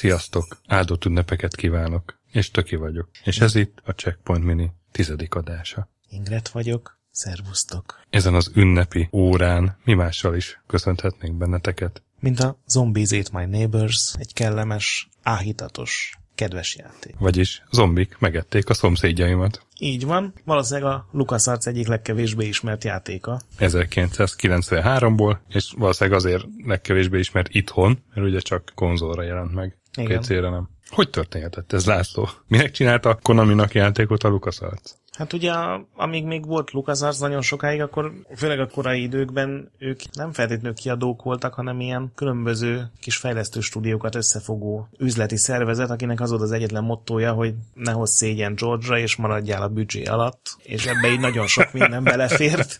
[0.00, 0.60] Sziasztok!
[0.66, 2.18] Áldott ünnepeket kívánok!
[2.32, 3.08] És töki vagyok.
[3.24, 5.88] És ez itt a Checkpoint Mini tizedik adása.
[6.08, 8.00] Ingret vagyok, szervusztok!
[8.10, 12.02] Ezen az ünnepi órán mi mással is köszönhetnénk benneteket.
[12.20, 17.14] Mint a Zombies Ate My Neighbors, egy kellemes, áhítatos, kedves játék.
[17.18, 19.66] Vagyis zombik megették a szomszédjaimat.
[19.78, 23.40] Így van, valószínűleg a LucasArts egyik legkevésbé ismert játéka.
[23.58, 29.79] 1993-ból, és valószínűleg azért legkevésbé ismert itthon, mert ugye csak konzolra jelent meg.
[29.96, 30.20] Igen.
[30.20, 30.68] PC-re nem.
[30.88, 32.28] Hogy történhetett ez, László?
[32.46, 34.90] Minek csinálta Konaminak játékot a LucasArts?
[35.20, 35.52] Hát ugye,
[35.96, 41.22] amíg még volt LucasArts nagyon sokáig, akkor főleg a korai időkben ők nem feltétlenül kiadók
[41.22, 46.84] voltak, hanem ilyen különböző kis fejlesztő stúdiókat összefogó üzleti szervezet, akinek az volt az egyetlen
[46.84, 51.46] mottója, hogy ne hozz szégyen George-ra, és maradjál a büdzsé alatt, és ebbe így nagyon
[51.46, 52.78] sok minden belefért,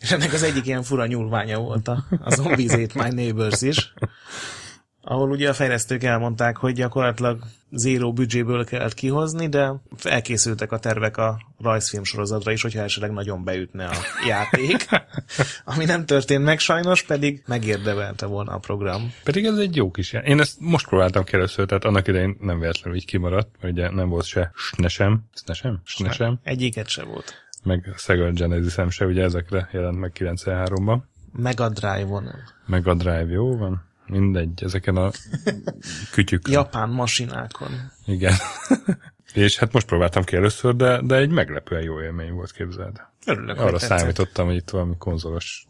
[0.00, 3.92] és ennek az egyik ilyen fura nyúlványa volt a, a Zombies Ate My Neighbors is
[5.12, 7.38] ahol ugye a fejlesztők elmondták, hogy gyakorlatilag
[7.70, 13.44] zéró büdzséből kellett kihozni, de elkészültek a tervek a rajzfilm sorozatra is, hogyha esetleg nagyon
[13.44, 13.94] beütne a
[14.28, 14.86] játék.
[15.64, 19.12] Ami nem történt meg sajnos, pedig megérdemelte volna a program.
[19.24, 20.24] Pedig ez egy jó kis jel.
[20.24, 23.90] Én ezt most próbáltam ki először, tehát annak idején nem véletlenül így kimaradt, mert ugye
[23.90, 27.34] nem volt se snesem, snesem, snesem, Egyiket se volt.
[27.64, 30.98] meg Sega Genesis se, ugye ezekre jelent meg 93-ban.
[31.32, 32.28] Mega Drive-on.
[32.66, 35.10] Meg a Drive jó van, mindegy, ezeken a
[36.12, 36.48] kütyük.
[36.48, 37.70] Japán masinákon.
[38.06, 38.34] Igen.
[39.34, 43.00] És hát most próbáltam ki először, de, de egy meglepően jó élmény volt, képzeld.
[43.26, 45.66] Örülök, Arra számítottam, hogy itt valami konzolos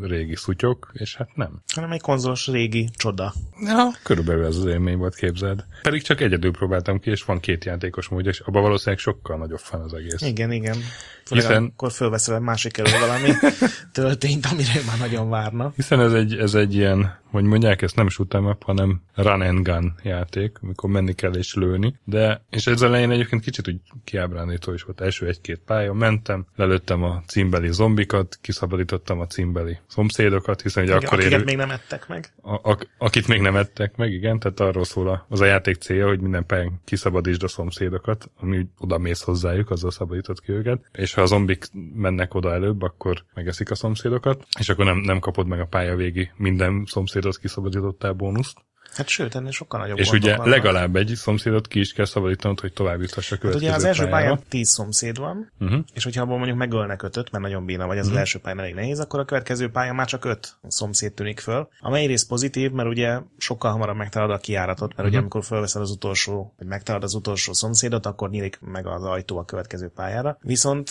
[0.00, 1.62] régi szutyok, és hát nem.
[1.74, 3.32] Hanem egy konzolos régi csoda.
[3.60, 5.64] Ja, körülbelül ez az élmény volt, képzeld.
[5.82, 9.58] Pedig csak egyedül próbáltam ki, és van két játékos módja, és abban valószínűleg sokkal nagyobb
[9.58, 10.20] fan az egész.
[10.20, 10.76] Igen, igen.
[11.24, 13.30] Főleg Hiszen- akkor fölveszel egy másik elő valami
[13.92, 15.72] töltényt, amire már nagyon várna.
[15.76, 19.68] Hiszen ez egy, ez egy ilyen, hogy mondják, ezt nem shoot'em up, hanem run and
[19.68, 21.98] gun játék, amikor menni kell és lőni.
[22.04, 25.00] De, és ez elején egyébként kicsit úgy kiábrándító is volt.
[25.00, 31.04] Első egy-két pálya, mentem, lelőttem a címbeli zombikat, kiszabadítottam a címbeli szomszédokat, hiszen ugye Igen,
[31.04, 32.32] akkor akiket érő, még nem ettek meg.
[32.42, 35.76] a, a, akit még nem ettek meg, igen, tehát arról szól a, az a játék
[35.76, 40.84] célja, hogy minden pályán kiszabadítsd a szomszédokat, ami oda mész hozzájuk, azzal szabadítod ki őket,
[40.92, 41.64] és ha a zombik
[41.94, 45.96] mennek oda előbb, akkor megeszik a szomszédokat, és akkor nem, nem kapod meg a pálya
[45.96, 48.58] végi minden szomszédot kiszabadítottál bónuszt.
[48.94, 50.52] Hát sőt, ennél sokkal nagyobb És ugye vannak.
[50.52, 53.84] legalább egy szomszédot ki is kell szabadítanod, hogy tovább juthassa a Hát következő ugye az
[53.84, 55.80] első pályán 10 szomszéd van, Uh-huh.
[55.94, 58.14] és hogyha abból mondjuk megölnek ötöt, mert nagyon bína vagy, az Mhm.
[58.14, 61.68] az első pályán elég nehéz, akkor a következő pályán már csak öt szomszéd tűnik föl.
[61.80, 65.18] Ami egyrészt pozitív, mert ugye sokkal hamarabb megtalálod a kiáratot, mert ugye Mhm.
[65.18, 69.44] amikor fölveszed az utolsó, vagy megtalálod az utolsó szomszédot, akkor nyílik meg az ajtó a
[69.44, 70.38] következő pályára.
[70.40, 70.90] Viszont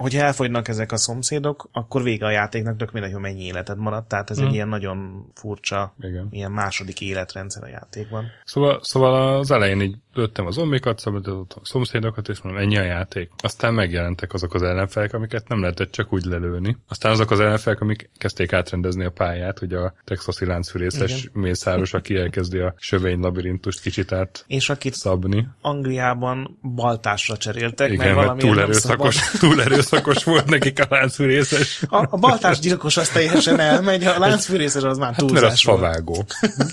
[0.00, 4.08] hogyha elfogynak ezek a szomszédok, akkor vége a játéknak, tök mindegy, hogy mennyi életed maradt,
[4.08, 4.46] tehát ez Mhm.
[4.46, 6.28] egy ilyen nagyon furcsa, Igen.
[6.30, 8.24] ilyen második életrendszer a játékban.
[8.44, 12.82] Szóval, szóval az elején így lőttem a zombikat, szabadítottam a szomszédokat, és mondom, ennyi a
[12.82, 13.30] játék.
[13.38, 16.76] Aztán megjelentek azok az ellenfelek, amiket nem lehetett csak úgy lelőni.
[16.88, 22.16] Aztán azok az ellenfelek, amik kezdték átrendezni a pályát, ugye a texasi láncfűrészes mészáros, aki
[22.24, 25.48] elkezdi a sövény labirintust kicsit át És akit szabni.
[25.60, 31.82] Angliában baltásra cseréltek, Igen, mert valamiért túl erőszakos, túl erőszakos volt nekik a láncfűrészes.
[31.88, 35.62] A, a baltás gyilkos az teljesen elmegy, a láncfűrészes az már Hát mert az túlzás
[35.62, 36.24] favágó.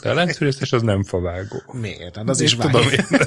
[0.01, 1.63] De a láncfűrészes az nem favágó.
[1.71, 2.15] Miért?
[2.15, 3.05] Hát az is Tudom vágja.
[3.09, 3.26] én.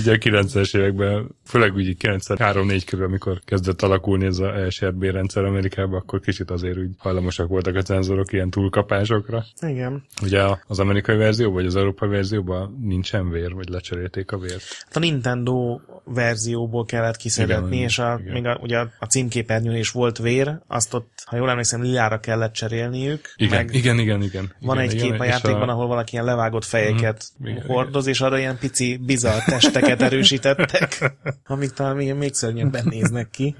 [0.00, 5.44] Ugye a 90-es években, főleg úgy 93-4 körül, amikor kezdett alakulni ez a ESRB rendszer
[5.44, 9.44] Amerikában, akkor kicsit azért úgy hajlamosak voltak a cenzorok ilyen túlkapásokra.
[9.60, 10.04] Igen.
[10.22, 14.62] Ugye a- az amerikai verzióban, vagy az európai verzióban nincsen vér, vagy lecserélték a vért.
[14.84, 18.32] Hát A Nintendo verzióból kellett kiszedetni, Igen, és a, igen.
[18.32, 22.52] még a, ugye a címképernyőn is volt vér, azt ott, ha jól emlékszem, lilára kellett
[22.52, 23.32] cserélniük.
[23.36, 24.52] Igen, meg igen, igen, igen.
[24.60, 27.48] van igen, egy igen, kép a játékban, ahol valaki ilyen levágott fejeket Mhm.
[27.48, 31.12] Igen, hordoz, és arra ilyen pici, bizarr testeket erősítettek,
[31.46, 33.56] amik talán még, még szörnyebben néznek ki.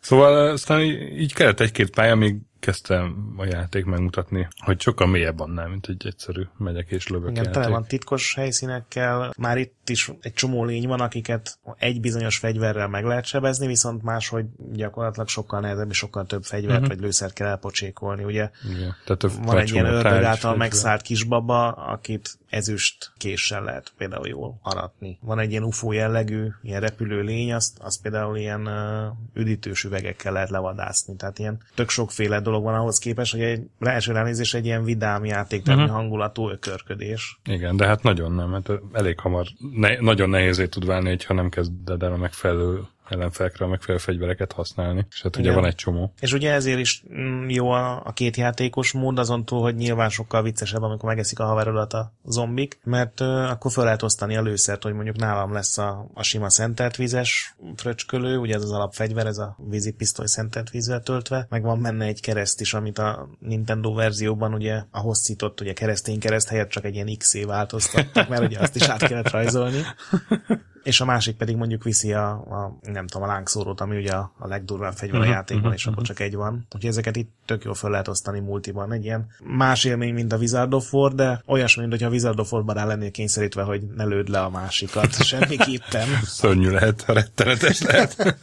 [0.00, 5.40] Szóval aztán így, így kellett egy-két pálya, amíg kezdtem a játék megmutatni, hogy sokkal mélyebb
[5.40, 7.52] annál, mint egy egyszerű megyek és lövök Igen, játék.
[7.62, 9.32] tele van titkos helyszínekkel.
[9.38, 14.02] Már itt is egy csomó lény van, akiket egy bizonyos fegyverrel meg lehet sebezni, viszont
[14.02, 16.88] máshogy gyakorlatilag sokkal nehezebb és sokkal több fegyvert Mhm.
[16.88, 18.24] vagy lőszert kell elpocsékolni.
[18.24, 18.96] Ugye Igen.
[19.04, 24.58] Tehát a van egy ilyen ördög által megszállt kisbaba, akit ezüst késsel lehet például jól
[24.62, 25.18] aratni.
[25.20, 30.32] Van egy ilyen UFO jellegű, ilyen repülő lény, azt, azt például ilyen uh, üdítős üvegekkel
[30.32, 31.16] lehet levadászni.
[31.16, 35.24] Tehát ilyen tök sokféle dolog van ahhoz képest, hogy egy első ránézés egy ilyen vidám
[35.24, 35.90] játéktermi Mhm.
[35.92, 37.40] hangulatú ökörködés.
[37.44, 41.48] Igen, de hát nagyon nem, hát elég hamar ne, nagyon nehézé tud válni, ha nem
[41.48, 42.80] kezded el a megfelelő
[43.10, 45.06] ellenfelekre megfelelő fegyvereket használni.
[45.10, 45.60] És hát ugye Igen.
[45.60, 46.12] van egy csomó.
[46.20, 50.08] És ugye ezért is mm, jó a, a két játékos mód, azon túl, hogy nyilván
[50.08, 54.42] sokkal viccesebb, amikor megeszik a haverodat a zombik, mert uh, akkor fel lehet osztani a
[54.42, 59.26] lőszert, hogy mondjuk nálam lesz a, a sima szentelt vízes fröcskölő, ugye ez az alapfegyver,
[59.26, 63.94] ez a vízipisztoly szentelt vízzel töltve, meg van benne egy kereszt is, amit a Nintendo
[63.94, 68.58] verzióban ugye a hosszított, ugye keresztény kereszt helyett csak egy ilyen X-é változtattak, mert ugye
[68.58, 69.80] azt is át kellett rajzolni.
[70.90, 74.32] És a másik pedig mondjuk viszi a, a nem tudom, a lángszórót, ami ugye a,
[74.38, 76.66] a legdurvább fegyver a Mhm, játékban, mhm, és akkor csak egy van.
[76.74, 78.92] Úgyhogy ezeket itt tök jól fel lehet osztani multiban.
[78.92, 82.40] Egy ilyen más élmény, mint a Wizard of War, de olyasmi, mint hogyha a Wizard
[82.40, 85.14] of War-ban rá lennél kényszerítve, hogy ne lőd le a másikat.
[85.24, 86.08] Semmiképpen.
[86.22, 88.34] Szörnyű lehet, rettenetes lehet.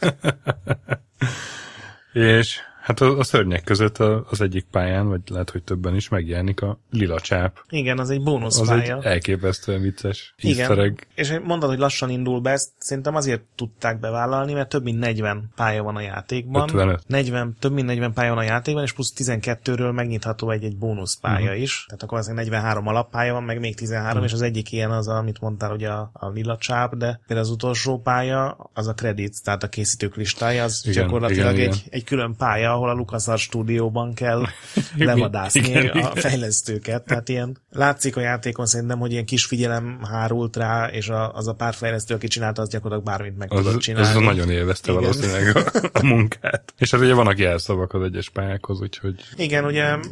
[2.12, 3.98] és hát a, a szörnyek között
[4.30, 7.64] az egyik pályán, vagy lehet, hogy többen is megjelenik a lila csáp.
[7.68, 8.96] Igen, az egy Az bónuszpálya.
[8.96, 10.98] egy elképesztően vicces Igen.
[11.14, 15.50] És mondod, hogy lassan indul be, ezt szerintem azért tudták bevállalni, mert több mint 40
[15.56, 16.62] pálya van a játékban.
[16.62, 17.02] 55.
[17.06, 21.44] 40, több mint 40 pálya van a játékban, és plusz 12-ről megnyitható egy, egy bónuszpálya
[21.44, 21.60] uh-huh.
[21.60, 21.84] is.
[21.86, 24.24] Tehát akkor az 43 alappálya van, meg még 13, uh-huh.
[24.24, 27.52] és az egyik ilyen az, amit mondtál, hogy a, a lila csáp, de például az
[27.52, 31.88] utolsó pálya, az a credit, tehát a készítők listája, az igen, gyakorlatilag igen, egy, igen.
[31.90, 34.42] egy külön pálya, ahol a LucasArts stúdióban kell
[34.96, 37.04] levadászni Igen, a fejlesztőket.
[37.04, 41.48] Tehát ilyen látszik a játékon szerintem, hogy ilyen kis figyelem hárult rá, és a, az
[41.48, 44.08] a pár fejlesztő, aki csinálta, az gyakorlatilag bármit meg Az, tudott csinálni.
[44.16, 45.02] az nagyon élvezte Igen.
[45.02, 46.74] valószínűleg a, a munkát.
[46.78, 50.02] És hát ugye vannak jelszavak az egyes pályákhoz, úgyhogy Igen, ugye mm,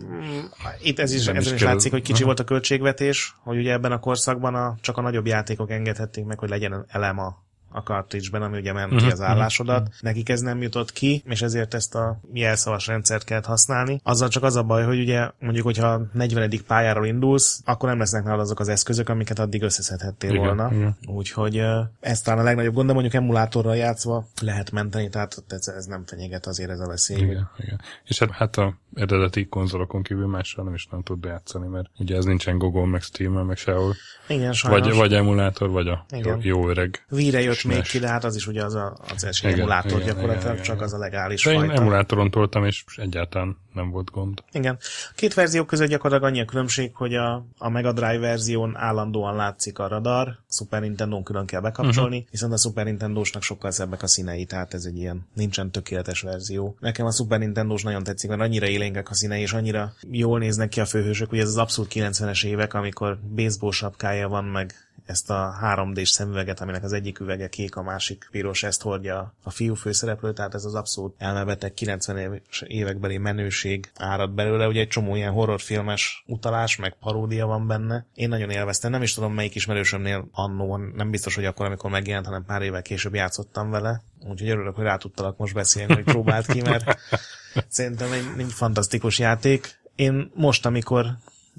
[0.82, 3.72] itt ez is, ezen is is kell- látszik, hogy kicsi volt a költségvetés, hogy ugye
[3.72, 7.44] ebben a korszakban a, csak a nagyobb játékok engedhették meg, hogy legyen elem a
[7.76, 9.88] a cartridge-ben, ami ugye menti Mhm, az állásodat.
[10.00, 14.00] Nekik ez nem jutott ki, és ezért ezt a jelszavas rendszert kellett használni.
[14.02, 16.50] Azzal csak az a baj, hogy ugye mondjuk, hogyha a 40.
[16.66, 20.68] pályáról indulsz, akkor nem lesznek nálad azok az eszközök, amiket addig összeszedhettél Igen, volna.
[20.72, 20.96] igen.
[21.06, 21.62] Úgyhogy
[22.00, 26.02] ez talán a legnagyobb gond, de mondjuk emulátorral játszva lehet menteni, tehát ez, ez nem
[26.06, 27.16] fenyeget azért ez a veszély.
[27.16, 27.80] igen, igen.
[28.04, 32.16] És hát, hát a eredeti konzolokon kívül mással nem is nem tud bejátszani, mert ugye
[32.16, 33.94] ez nincsen Google, meg steam meg sehol.
[34.28, 34.80] Igen, sajnos.
[34.86, 36.38] Vagy, vagy emulátor, vagy a jó, Igen.
[36.42, 37.04] jó öreg.
[37.10, 40.00] Wii-re jött még ki, de hát az is ugye az a, az esély Igen, emulátor
[40.00, 40.86] igen, gyakorlatilag, igen, csak igen.
[40.86, 41.74] az a legális De én fajta.
[41.74, 44.42] emulátoron toltam, és egyáltalán nem volt gond.
[44.52, 44.78] Igen.
[45.14, 49.78] Két verzió között gyakorlatilag annyi a különbség, hogy a, a Mega Drive verzión állandóan látszik
[49.78, 52.30] a radar, a Super Nintendo-n külön kell bekapcsolni, uh-huh.
[52.30, 56.76] viszont a Super Nintendo-snak sokkal szebbek a színei, tehát ez egy ilyen nincsen tökéletes verzió.
[56.80, 60.68] Nekem a Super Nintendo-s nagyon tetszik, mert annyira élénkek a színei, és annyira jól néznek
[60.68, 65.30] ki a főhősök, ugye ez az abszolút 90-es évek, amikor baseball sapkája van, meg ezt
[65.30, 69.74] a 3D-s szemüveget, aminek az egyik üvege kék, a másik piros, ezt hordja a fiú
[69.74, 75.32] főszereplő, tehát ez az abszolút elmebeteg 90-es évekbeli menőség árad belőle, ugye egy csomó ilyen
[75.32, 78.06] horrorfilmes utalás, meg paródia van benne.
[78.14, 82.26] Én nagyon élveztem, nem is tudom melyik ismerősömnél annó, nem biztos, hogy akkor, amikor megjelent,
[82.26, 86.46] hanem pár évvel később játszottam vele, úgyhogy örülök, hogy rá tudtalak most beszélni, hogy próbált
[86.46, 86.98] ki, mert
[87.68, 89.78] szerintem egy, egy fantasztikus játék.
[89.94, 91.06] Én most, amikor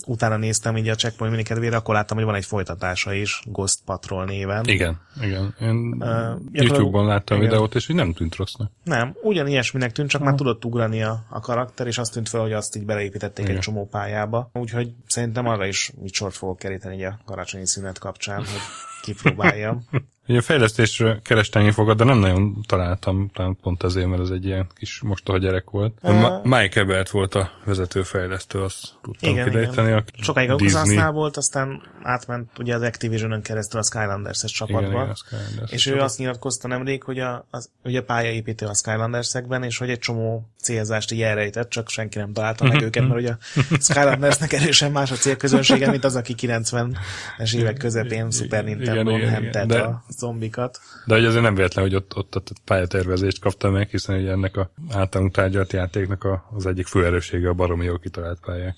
[0.06, 3.80] utána néztem így a Checkpoint mini kedvére, akkor láttam, hogy van egy folytatása is, Ghost
[3.86, 4.66] Patrol néven.
[4.68, 5.56] Igen, igen.
[5.60, 7.50] Én gyakorlatilag- YouTube-on láttam igen.
[7.50, 8.72] videót, és így nem tűnt rossznak.
[8.84, 12.42] Nem, ugyan ilyesminek tűnt, csak már tudott ugrani a, a karakter, és azt tűnt fel,
[12.42, 13.58] hogy azt így beleépítették Igen.
[13.58, 14.50] egy csomó pályába.
[14.54, 18.62] Úgyhogy szerintem arra is így sort fogok keríteni így a karácsonyi szünet kapcsán, hogy
[19.02, 19.84] kipróbáljam.
[20.28, 24.46] Ugye a fejlesztésre kerestem infokat, de nem nagyon találtam, talán pont azért, mert ez egy
[24.46, 25.98] ilyen kis mostoha gyerek volt.
[26.02, 29.88] Uh, Ma- Mike Ebert volt a vezető fejlesztő, azt tudtam Igen, kideríteni.
[29.88, 30.04] igen.
[30.18, 31.12] A Sokáig a Disney.
[31.12, 34.80] Volt, aztán átment ugye az Activision-ön keresztül a Skylanders-es csapatba.
[34.88, 35.72] Igen, igen, a Skylanders.
[35.72, 40.00] És ő azt nyilatkozta nemrég, hogy a, az, ugye pályaépítő a Skylanders-ekben, és hogy egy
[40.00, 44.92] csomó célzást így elrejtett, csak senki nem találta meg őket, mert ugye a Skylandersnek erősen
[44.92, 49.68] más a célközönsége, mint az, aki 90-es évek közepén Super Igen, Nintendo-n igen, igen, hentett
[49.68, 50.80] de- a zombikat.
[51.06, 54.58] De hogy azért nem véletlen, hogy ott, ott a pályatervezést kapta meg, hiszen ugye ennek
[54.58, 58.76] a általunk tárgyalt játéknak a, az egyik fő erőssége a baromi jó kitalált pályák.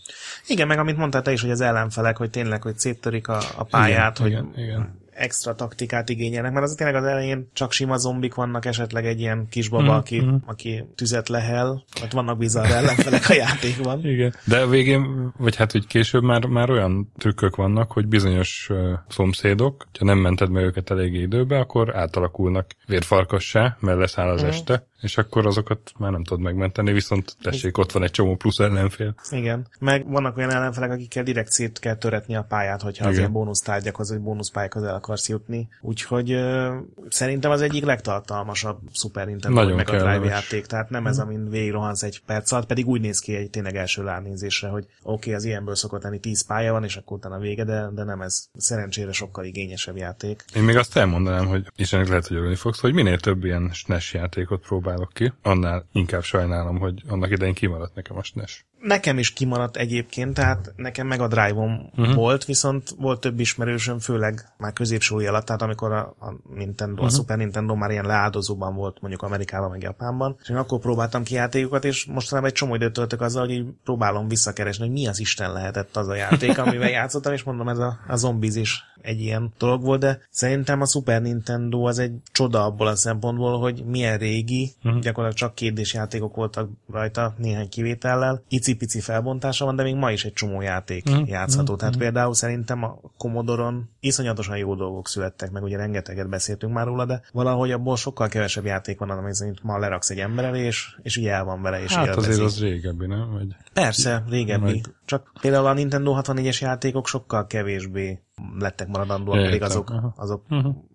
[0.48, 3.63] Igen, meg amit mondtál te is, hogy az ellenfelek, hogy tényleg, hogy széttörik a, a
[3.63, 5.08] pályát, Igen, hogy igen, igen.
[5.20, 9.48] Extra taktikát igényelnek, mert az tényleg az elején csak sima zombik vannak, esetleg egy ilyen
[9.50, 14.06] kisbaba, Mhm, aki, aki tüzet lehel, ott vannak bizarr ellenfelek a játékban.
[14.06, 14.34] Igen.
[14.46, 18.92] De a végén, vagy hát úgy később már, már olyan trükkök vannak, hogy bizonyos uh,
[19.10, 24.50] szomszédok, ha nem mented meg őket eléggé időbe, akkor átalakulnak vérfarkassá, mert leszáll az Mhm.
[24.50, 28.60] este, és akkor azokat már nem tudod megmenteni, viszont tessék, ott van egy csomó plusz
[28.60, 29.16] ellenfél.
[29.32, 29.68] Igen.
[29.80, 33.20] Meg vannak olyan ellenfelek, akikkel direkt szét kell töretni a pályát, hogyha az Igen.
[33.22, 35.68] ilyen bónusztárgyakhoz, vagy bónuszpályákhoz el akarsz jutni.
[35.82, 36.78] Úgyhogy ö,
[37.10, 41.50] szerintem az egyik legtartalmasabb Super Nintendo Nagyon meg a Drive játék, tehát nem ez, amin
[41.50, 45.34] végigrohansz egy perc alatt, pedig úgy néz ki egy tényleg első ránézésre, hogy oké, okay,
[45.34, 48.48] az ilyenből szokott lenni 10 pálya van, és akkor utána vége, de, de nem ez.
[48.58, 50.44] Szerencsére sokkal igényesebb játék.
[50.56, 53.70] Én még azt elmondanám, hogy és ennek lehet, hogy örülni fogsz, hogy minél több ilyen
[53.74, 58.66] SNES játékot próbálok ki, annál inkább sajnálom, hogy annak idején kimaradt nekem a SNES.
[58.82, 62.16] Nekem is kimaradt egyébként, tehát nekem meg a Drive-om uh-huh.
[62.16, 67.08] volt, viszont volt több ismerősöm, főleg már középsúly alatt, tehát amikor a, a Nintendo, uh-huh.
[67.08, 71.24] a Super Nintendo már ilyen leáldozóban volt, mondjuk Amerikában, meg Japánban, és én akkor próbáltam
[71.24, 75.08] ki játékokat, és mostanában egy csomó időt töltök azzal, hogy így próbálom visszakeresni, hogy mi
[75.08, 78.84] az Isten lehetett az a játék, amivel játszottam, és mondom, ez a, a zombiz is
[79.01, 83.60] egy ilyen dolog volt, de szerintem a Super Nintendo az egy csoda abból a szempontból,
[83.60, 85.01] hogy milyen régi, uh-huh.
[85.01, 90.25] gyakorlatilag csak kérdés játékok voltak rajta néhány kivétellel, icipici felbontása van, de még ma is
[90.25, 91.29] egy csomó játék uh-huh.
[91.29, 91.62] játszható.
[91.63, 91.77] Uh-huh.
[91.77, 97.06] Tehát például szerintem a Commodore-on iszonyatosan jó dolgok születtek, meg ugye rengeteget beszéltünk már róla,
[97.06, 100.96] de valahogy abból sokkal kevesebb játék van, amit szerint ma leraksz egy ember elé, és,
[101.01, 102.29] és ugye el van vele, és Hát élvezi.
[102.29, 103.32] azért az régebbi, nem?
[103.32, 103.56] Vagy...
[103.74, 104.72] Persze, régebbi.
[104.72, 108.22] Meg- Csak például a Nintendo 64-es játékok sokkal kevésbé
[108.60, 110.13] lettek maradandóak, pedig Értem, azok, aha.
[110.17, 110.43] azok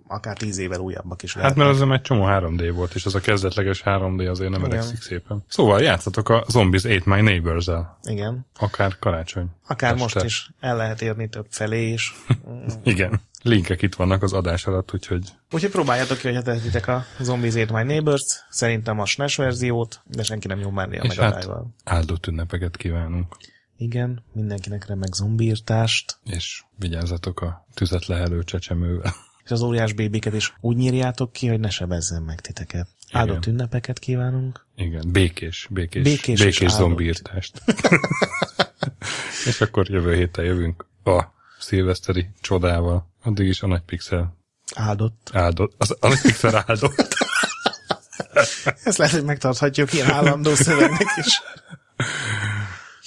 [0.06, 1.66] akár tíz évvel újabbak is Hát lehetnek.
[1.66, 5.44] mert az egy csomó 3D volt, és az a kezdetleges 3D azért nem öregszik szépen.
[5.48, 7.98] Szóval játszatok a Zombies Ate My Neighbors-el.
[8.02, 8.46] Igen.
[8.58, 9.46] Akár karácsony.
[9.66, 10.02] Akár este.
[10.02, 12.14] most is el lehet érni több felé is.
[12.82, 13.20] Igen.
[13.42, 17.72] Linkek itt vannak az adás alatt, úgyhogy Úgyhogy próbáljátok ki, hogyha tehetitek a Zombies Ate
[17.72, 21.48] My Neighbors, szerintem a SNES verziót, de senki nem nyom már és meg a hát
[21.84, 23.36] áldott ünnepeket kívánunk.
[23.76, 29.14] Igen, mindenkinek remek zombiírtást, És vigyázzatok a tüzet lehelő csecsemővel.
[29.44, 32.88] és az óriás bébiket is úgy nyírjátok ki, hogy ne sebezzen meg titeket.
[33.08, 33.20] Igen.
[33.20, 34.66] Áldott ünnepeket kívánunk.
[34.76, 37.62] Igen, békés, békés, Békés békés, zombiírtást.
[39.48, 41.22] és akkor jövő héten jövünk a
[41.58, 43.10] szilveszteri csodával.
[43.22, 44.36] Addig is a nagy pixel
[44.74, 45.30] Áldott.
[45.32, 45.74] áldott.
[45.78, 47.16] Az, a nagy pixel áldott.
[48.84, 51.40] Ezt lehet, hogy megtarthatjuk ilyen állandó szövegnek is.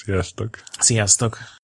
[0.08, 0.64] Sziasztok!
[0.80, 1.57] Sziasztok!